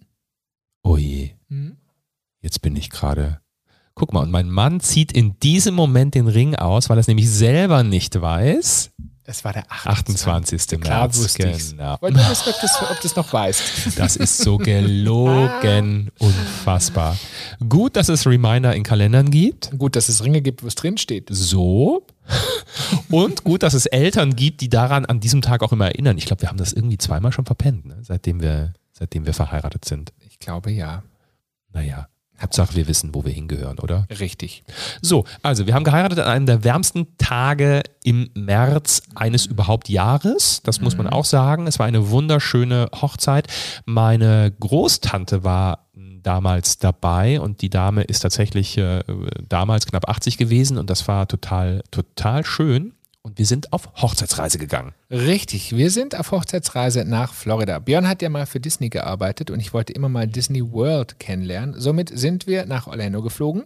[0.83, 1.31] Oh je.
[1.49, 1.77] Mhm.
[2.41, 3.40] Jetzt bin ich gerade
[3.95, 7.07] Guck mal, und mein Mann zieht in diesem Moment den Ring aus, weil er es
[7.07, 8.91] nämlich selber nicht weiß.
[9.23, 10.55] Es war der 28.
[10.55, 10.81] 28.
[10.81, 11.17] Klar März.
[11.17, 11.95] Wusste genau.
[11.95, 13.97] Ich wollte wissen, ob das, ob das noch weißt.
[13.97, 16.11] Das ist so gelogen.
[16.19, 17.17] Unfassbar.
[17.69, 19.71] Gut, dass es Reminder in Kalendern gibt.
[19.77, 21.29] Gut, dass es Ringe gibt, wo es drin steht.
[21.31, 22.05] So.
[23.09, 26.17] Und gut, dass es Eltern gibt, die daran an diesem Tag auch immer erinnern.
[26.17, 27.99] Ich glaube, wir haben das irgendwie zweimal schon verpennt, ne?
[28.01, 30.11] seitdem, wir, seitdem wir verheiratet sind.
[30.27, 31.03] Ich glaube ja.
[31.71, 32.07] Naja.
[32.41, 34.07] Hauptsache, wir wissen, wo wir hingehören, oder?
[34.19, 34.63] Richtig.
[35.01, 40.61] So, also wir haben geheiratet an einem der wärmsten Tage im März eines überhaupt Jahres.
[40.63, 41.13] Das muss man mhm.
[41.13, 41.67] auch sagen.
[41.67, 43.47] Es war eine wunderschöne Hochzeit.
[43.85, 45.87] Meine Großtante war
[46.23, 49.03] damals dabei und die Dame ist tatsächlich äh,
[49.47, 54.57] damals knapp 80 gewesen und das war total, total schön und wir sind auf Hochzeitsreise
[54.57, 54.93] gegangen.
[55.09, 57.79] Richtig, wir sind auf Hochzeitsreise nach Florida.
[57.79, 61.79] Björn hat ja mal für Disney gearbeitet und ich wollte immer mal Disney World kennenlernen.
[61.79, 63.63] Somit sind wir nach Orlando geflogen,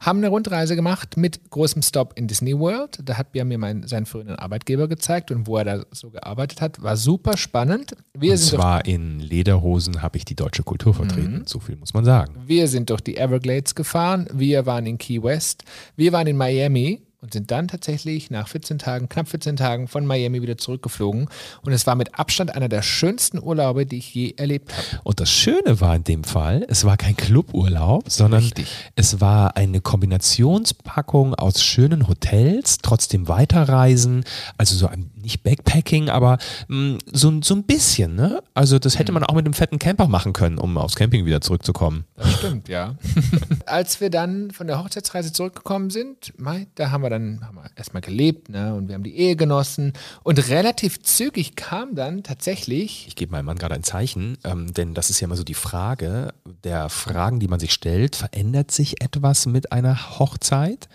[0.00, 2.98] haben eine Rundreise gemacht mit großem Stop in Disney World.
[3.02, 6.60] Da hat Björn mir meinen, seinen früheren Arbeitgeber gezeigt und wo er da so gearbeitet
[6.60, 6.82] hat.
[6.82, 7.94] War super spannend.
[8.12, 11.38] Wir und zwar in Lederhosen habe ich die deutsche Kultur vertreten.
[11.38, 11.46] Mhm.
[11.46, 12.34] So viel muss man sagen.
[12.46, 14.28] Wir sind durch die Everglades gefahren.
[14.32, 15.64] Wir waren in Key West.
[15.96, 20.06] Wir waren in Miami und sind dann tatsächlich nach 14 Tagen, knapp 14 Tagen von
[20.06, 21.28] Miami wieder zurückgeflogen.
[21.62, 25.02] Und es war mit Abstand einer der schönsten Urlaube, die ich je erlebt habe.
[25.04, 28.68] Und das Schöne war in dem Fall, es war kein Cluburlaub, sondern Richtig.
[28.96, 34.24] es war eine Kombinationspackung aus schönen Hotels, trotzdem weiterreisen,
[34.56, 38.14] also so ein nicht Backpacking, aber mh, mm, so, so ein bisschen.
[38.14, 38.42] Ne?
[38.54, 41.40] Also das hätte man auch mit einem fetten Camper machen können, um aufs Camping wieder
[41.40, 42.04] zurückzukommen.
[42.16, 42.94] Das stimmt, ja.
[43.66, 46.32] Als wir dann von der Hochzeitsreise zurückgekommen sind,
[46.74, 48.74] da haben wir dann haben wir erstmal gelebt ne?
[48.74, 49.92] und wir haben die Ehe genossen
[50.22, 53.06] und relativ zügig kam dann tatsächlich...
[53.08, 55.54] Ich gebe meinem Mann gerade ein Zeichen, ähm, denn das ist ja immer so die
[55.54, 56.32] Frage
[56.64, 58.16] der Fragen, die man sich stellt.
[58.16, 60.88] Verändert sich etwas mit einer Hochzeit?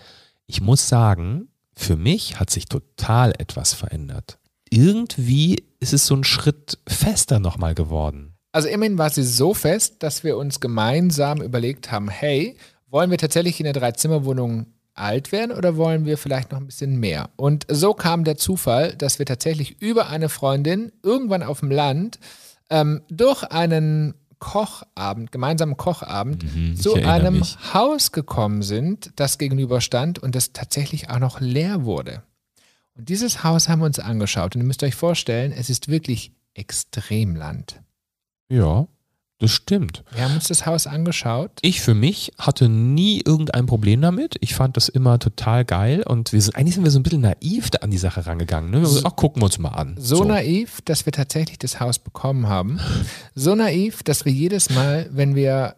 [0.46, 4.38] Ich muss sagen, für mich hat sich total etwas verändert.
[4.70, 8.34] Irgendwie ist es so ein Schritt fester nochmal geworden.
[8.52, 12.56] Also immerhin war sie so fest, dass wir uns gemeinsam überlegt haben, hey,
[12.88, 14.66] wollen wir tatsächlich in der Dreizimmerwohnung
[14.98, 17.30] alt werden oder wollen wir vielleicht noch ein bisschen mehr?
[17.36, 22.18] Und so kam der Zufall, dass wir tatsächlich über eine Freundin irgendwann auf dem Land
[22.70, 27.56] ähm, durch einen Kochabend, gemeinsamen Kochabend, mhm, zu einem mich.
[27.72, 32.22] Haus gekommen sind, das gegenüberstand und das tatsächlich auch noch leer wurde.
[32.94, 36.32] Und dieses Haus haben wir uns angeschaut und ihr müsst euch vorstellen, es ist wirklich
[36.54, 37.80] Extremland.
[38.48, 38.88] Ja.
[39.38, 40.02] Das stimmt.
[40.12, 41.50] Wir haben uns das Haus angeschaut.
[41.60, 44.36] Ich für mich hatte nie irgendein Problem damit.
[44.40, 47.20] Ich fand das immer total geil und wir sind, eigentlich sind wir so ein bisschen
[47.20, 48.70] naiv da an die Sache rangegangen.
[48.70, 48.80] Ne?
[48.80, 49.96] Wir so, ach, gucken wir uns mal an.
[49.98, 52.80] So, so, naiv, dass wir tatsächlich das Haus bekommen haben.
[53.34, 55.76] So naiv, dass wir jedes Mal, wenn wir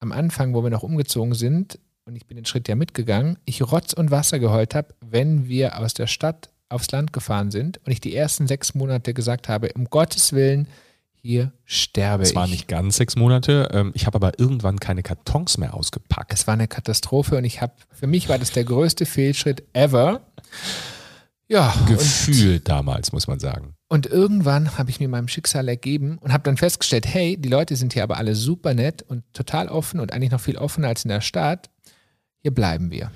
[0.00, 3.62] am Anfang, wo wir noch umgezogen sind, und ich bin den Schritt ja mitgegangen, ich
[3.62, 7.92] Rotz und Wasser geheult habe, wenn wir aus der Stadt aufs Land gefahren sind und
[7.92, 10.68] ich die ersten sechs Monate gesagt habe, um Gottes Willen,
[11.24, 12.28] hier sterbe ich.
[12.28, 13.70] Es waren nicht ganz sechs Monate.
[13.72, 16.34] Ähm, ich habe aber irgendwann keine Kartons mehr ausgepackt.
[16.34, 20.20] Es war eine Katastrophe und ich habe, für mich war das der größte Fehlschritt ever.
[21.48, 21.74] Ja.
[21.88, 23.74] Gefühl damals, muss man sagen.
[23.88, 27.76] Und irgendwann habe ich mir meinem Schicksal ergeben und habe dann festgestellt, hey, die Leute
[27.76, 31.06] sind hier aber alle super nett und total offen und eigentlich noch viel offener als
[31.06, 31.70] in der Stadt.
[32.42, 33.10] Hier bleiben wir.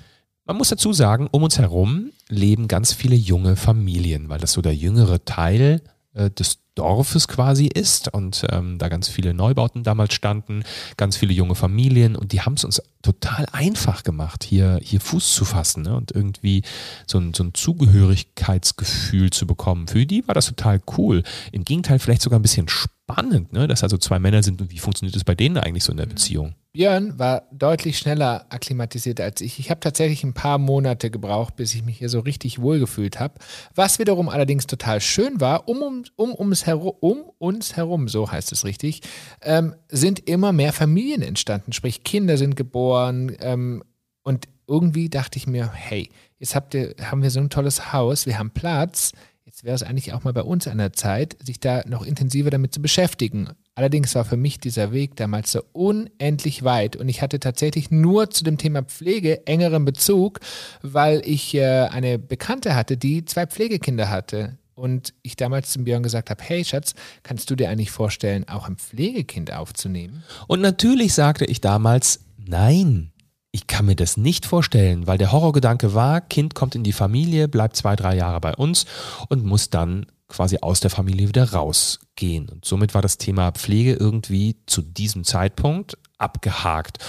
[0.45, 4.63] Man muss dazu sagen, um uns herum leben ganz viele junge Familien, weil das so
[4.63, 10.13] der jüngere Teil äh, des Dorfes quasi ist und ähm, da ganz viele Neubauten damals
[10.13, 10.63] standen,
[10.95, 15.33] ganz viele junge Familien und die haben es uns total einfach gemacht, hier, hier Fuß
[15.33, 15.95] zu fassen ne?
[15.95, 16.63] und irgendwie
[17.05, 19.87] so ein, so ein Zugehörigkeitsgefühl zu bekommen.
[19.87, 21.23] Für die war das total cool.
[21.51, 23.67] Im Gegenteil, vielleicht sogar ein bisschen spannend, ne?
[23.67, 26.05] dass also zwei Männer sind und wie funktioniert das bei denen eigentlich so in der
[26.05, 26.11] mhm.
[26.11, 26.55] Beziehung?
[26.71, 29.57] Björn war deutlich schneller akklimatisiert als ich.
[29.57, 33.33] Ich habe tatsächlich ein paar Monate gebraucht, bis ich mich hier so richtig wohlgefühlt habe.
[33.73, 38.31] Was wiederum allerdings total schön war, um, um, um, ums herum, um uns herum, so
[38.31, 39.01] heißt es richtig,
[39.41, 41.73] ähm, sind immer mehr Familien entstanden.
[41.73, 43.35] Sprich, Kinder sind geboren.
[43.39, 43.83] Ähm,
[44.21, 48.27] und irgendwie dachte ich mir, hey, jetzt habt ihr, haben wir so ein tolles Haus,
[48.27, 49.13] wir haben Platz.
[49.59, 52.49] Jetzt wäre es eigentlich auch mal bei uns an der Zeit, sich da noch intensiver
[52.49, 53.49] damit zu beschäftigen.
[53.75, 58.29] Allerdings war für mich dieser Weg damals so unendlich weit und ich hatte tatsächlich nur
[58.29, 60.39] zu dem Thema Pflege engeren Bezug,
[60.81, 64.57] weil ich äh, eine Bekannte hatte, die zwei Pflegekinder hatte.
[64.75, 68.69] Und ich damals zum Björn gesagt habe, hey Schatz, kannst du dir eigentlich vorstellen, auch
[68.69, 70.23] ein Pflegekind aufzunehmen?
[70.47, 73.11] Und natürlich sagte ich damals, nein,
[73.51, 77.47] ich kann mir das nicht vorstellen, weil der Horrorgedanke war, Kind kommt in die Familie,
[77.47, 78.85] bleibt zwei, drei Jahre bei uns
[79.27, 82.47] und muss dann quasi aus der Familie wieder rausgehen.
[82.49, 86.99] Und somit war das Thema Pflege irgendwie zu diesem Zeitpunkt abgehakt.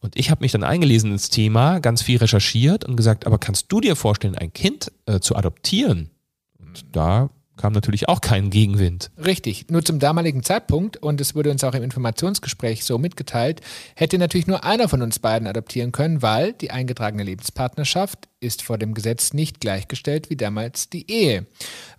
[0.00, 3.70] Und ich habe mich dann eingelesen ins Thema, ganz viel recherchiert und gesagt, aber kannst
[3.70, 6.10] du dir vorstellen, ein Kind äh, zu adoptieren?
[6.58, 7.28] Und da
[7.62, 9.12] kam natürlich auch kein Gegenwind.
[9.24, 9.66] Richtig.
[9.70, 13.60] Nur zum damaligen Zeitpunkt, und es wurde uns auch im Informationsgespräch so mitgeteilt,
[13.94, 18.78] hätte natürlich nur einer von uns beiden adoptieren können, weil die eingetragene Lebenspartnerschaft ist vor
[18.78, 21.46] dem Gesetz nicht gleichgestellt wie damals die Ehe.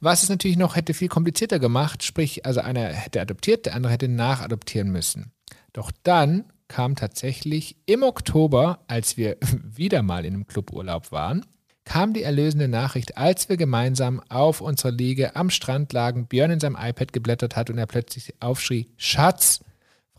[0.01, 3.93] Was es natürlich noch hätte viel komplizierter gemacht, sprich, also einer hätte adoptiert, der andere
[3.93, 5.31] hätte nachadoptieren müssen.
[5.71, 11.45] Doch dann kam tatsächlich im Oktober, als wir wieder mal in einem Cluburlaub waren,
[11.85, 16.59] kam die erlösende Nachricht, als wir gemeinsam auf unserer Liege am Strand lagen, Björn in
[16.59, 19.59] seinem iPad geblättert hat und er plötzlich aufschrie, Schatz,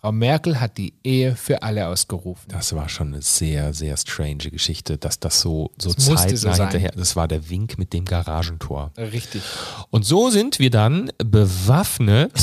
[0.04, 2.44] Frau Merkel hat die Ehe für alle ausgerufen.
[2.48, 6.62] Das war schon eine sehr, sehr strange Geschichte, dass das so, so das zeitnah so
[6.62, 8.92] hinterher, das war der Wink mit dem Garagentor.
[8.98, 9.40] Richtig.
[9.88, 12.34] Und so sind wir dann bewaffnet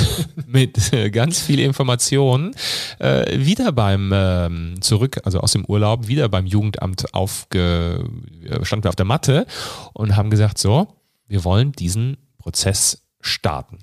[0.46, 2.54] mit äh, ganz viel Informationen
[3.00, 8.08] äh, wieder beim äh, zurück, also aus dem Urlaub, wieder beim Jugendamt aufge,
[8.44, 9.48] äh, standen wir auf der Matte
[9.92, 10.86] und haben gesagt, so,
[11.26, 13.78] wir wollen diesen Prozess starten.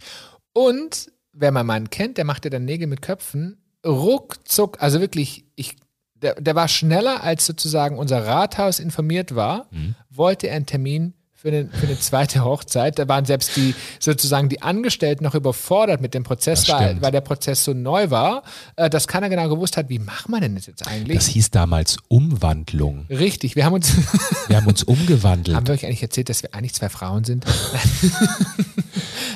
[0.53, 3.57] Und wer meinen Mann kennt, der macht ja dann Nägel mit Köpfen.
[3.85, 5.77] Ruckzuck, also wirklich, ich,
[6.15, 9.95] der, der war schneller, als sozusagen unser Rathaus informiert war, mhm.
[10.09, 12.99] wollte er einen Termin für eine, für eine zweite Hochzeit.
[12.99, 17.21] Da waren selbst die sozusagen die Angestellten noch überfordert mit dem Prozess, weil, weil der
[17.21, 18.43] Prozess so neu war,
[18.75, 21.17] äh, dass keiner genau gewusst hat, wie macht man denn das jetzt eigentlich?
[21.17, 23.05] Das hieß damals Umwandlung.
[23.09, 23.93] Richtig, wir haben uns
[24.47, 25.55] wir haben uns umgewandelt.
[25.55, 27.45] Haben wir euch eigentlich erzählt, dass wir eigentlich zwei Frauen sind?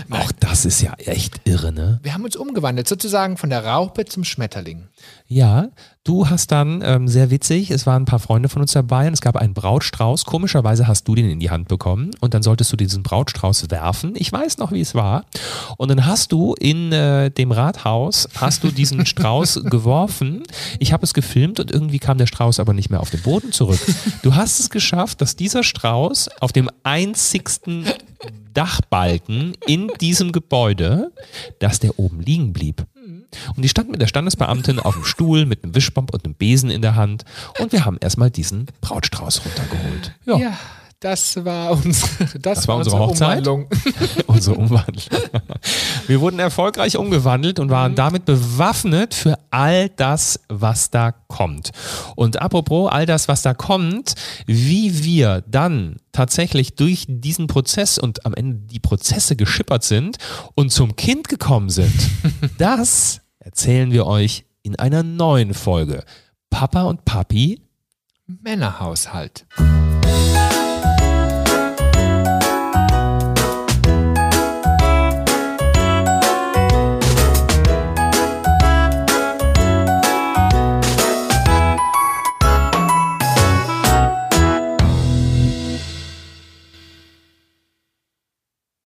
[0.10, 2.00] Auch das ist ja echt irre, ne?
[2.04, 4.90] Wir haben uns umgewandelt, sozusagen von der Raupe zum Schmetterling.
[5.28, 5.70] Ja,
[6.04, 9.14] du hast dann, ähm, sehr witzig, es waren ein paar Freunde von uns dabei und
[9.14, 10.26] es gab einen Brautstrauß.
[10.26, 14.14] Komischerweise hast du den in die Hand bekommen und dann solltest du diesen Brautstrauß werfen.
[14.16, 15.26] Ich weiß noch, wie es war.
[15.78, 20.44] Und dann hast du in äh, dem Rathaus, hast du diesen Strauß geworfen.
[20.80, 23.52] Ich habe es gefilmt und irgendwie kam der Strauß aber nicht mehr auf den Boden
[23.52, 23.80] zurück.
[24.22, 27.86] Du hast es geschafft, dass dieser Strauß auf dem einzigsten
[28.54, 31.12] Dachbalken in diesem Gebäude,
[31.60, 32.86] dass der oben liegen blieb.
[33.56, 36.70] Und die stand mit der Standesbeamtin auf dem Stuhl mit einem Wischbomb und einem Besen
[36.70, 37.26] in der Hand
[37.60, 40.14] und wir haben erstmal diesen Brautstrauß runtergeholt.
[40.26, 40.38] Ja.
[40.38, 40.58] ja.
[41.04, 43.46] Das war, uns, das, das war unsere, unsere Hochzeit.
[43.46, 43.68] Umwandlung.
[44.28, 45.20] unsere Umwandlung.
[46.08, 47.98] Wir wurden erfolgreich umgewandelt und waren mhm.
[47.98, 51.72] damit bewaffnet für all das, was da kommt.
[52.16, 54.14] Und apropos all das, was da kommt,
[54.46, 60.16] wie wir dann tatsächlich durch diesen Prozess und am Ende die Prozesse geschippert sind
[60.56, 61.94] und zum Kind gekommen sind,
[62.58, 66.04] das erzählen wir euch in einer neuen Folge.
[66.50, 67.62] Papa und Papi
[68.26, 69.46] Männerhaushalt.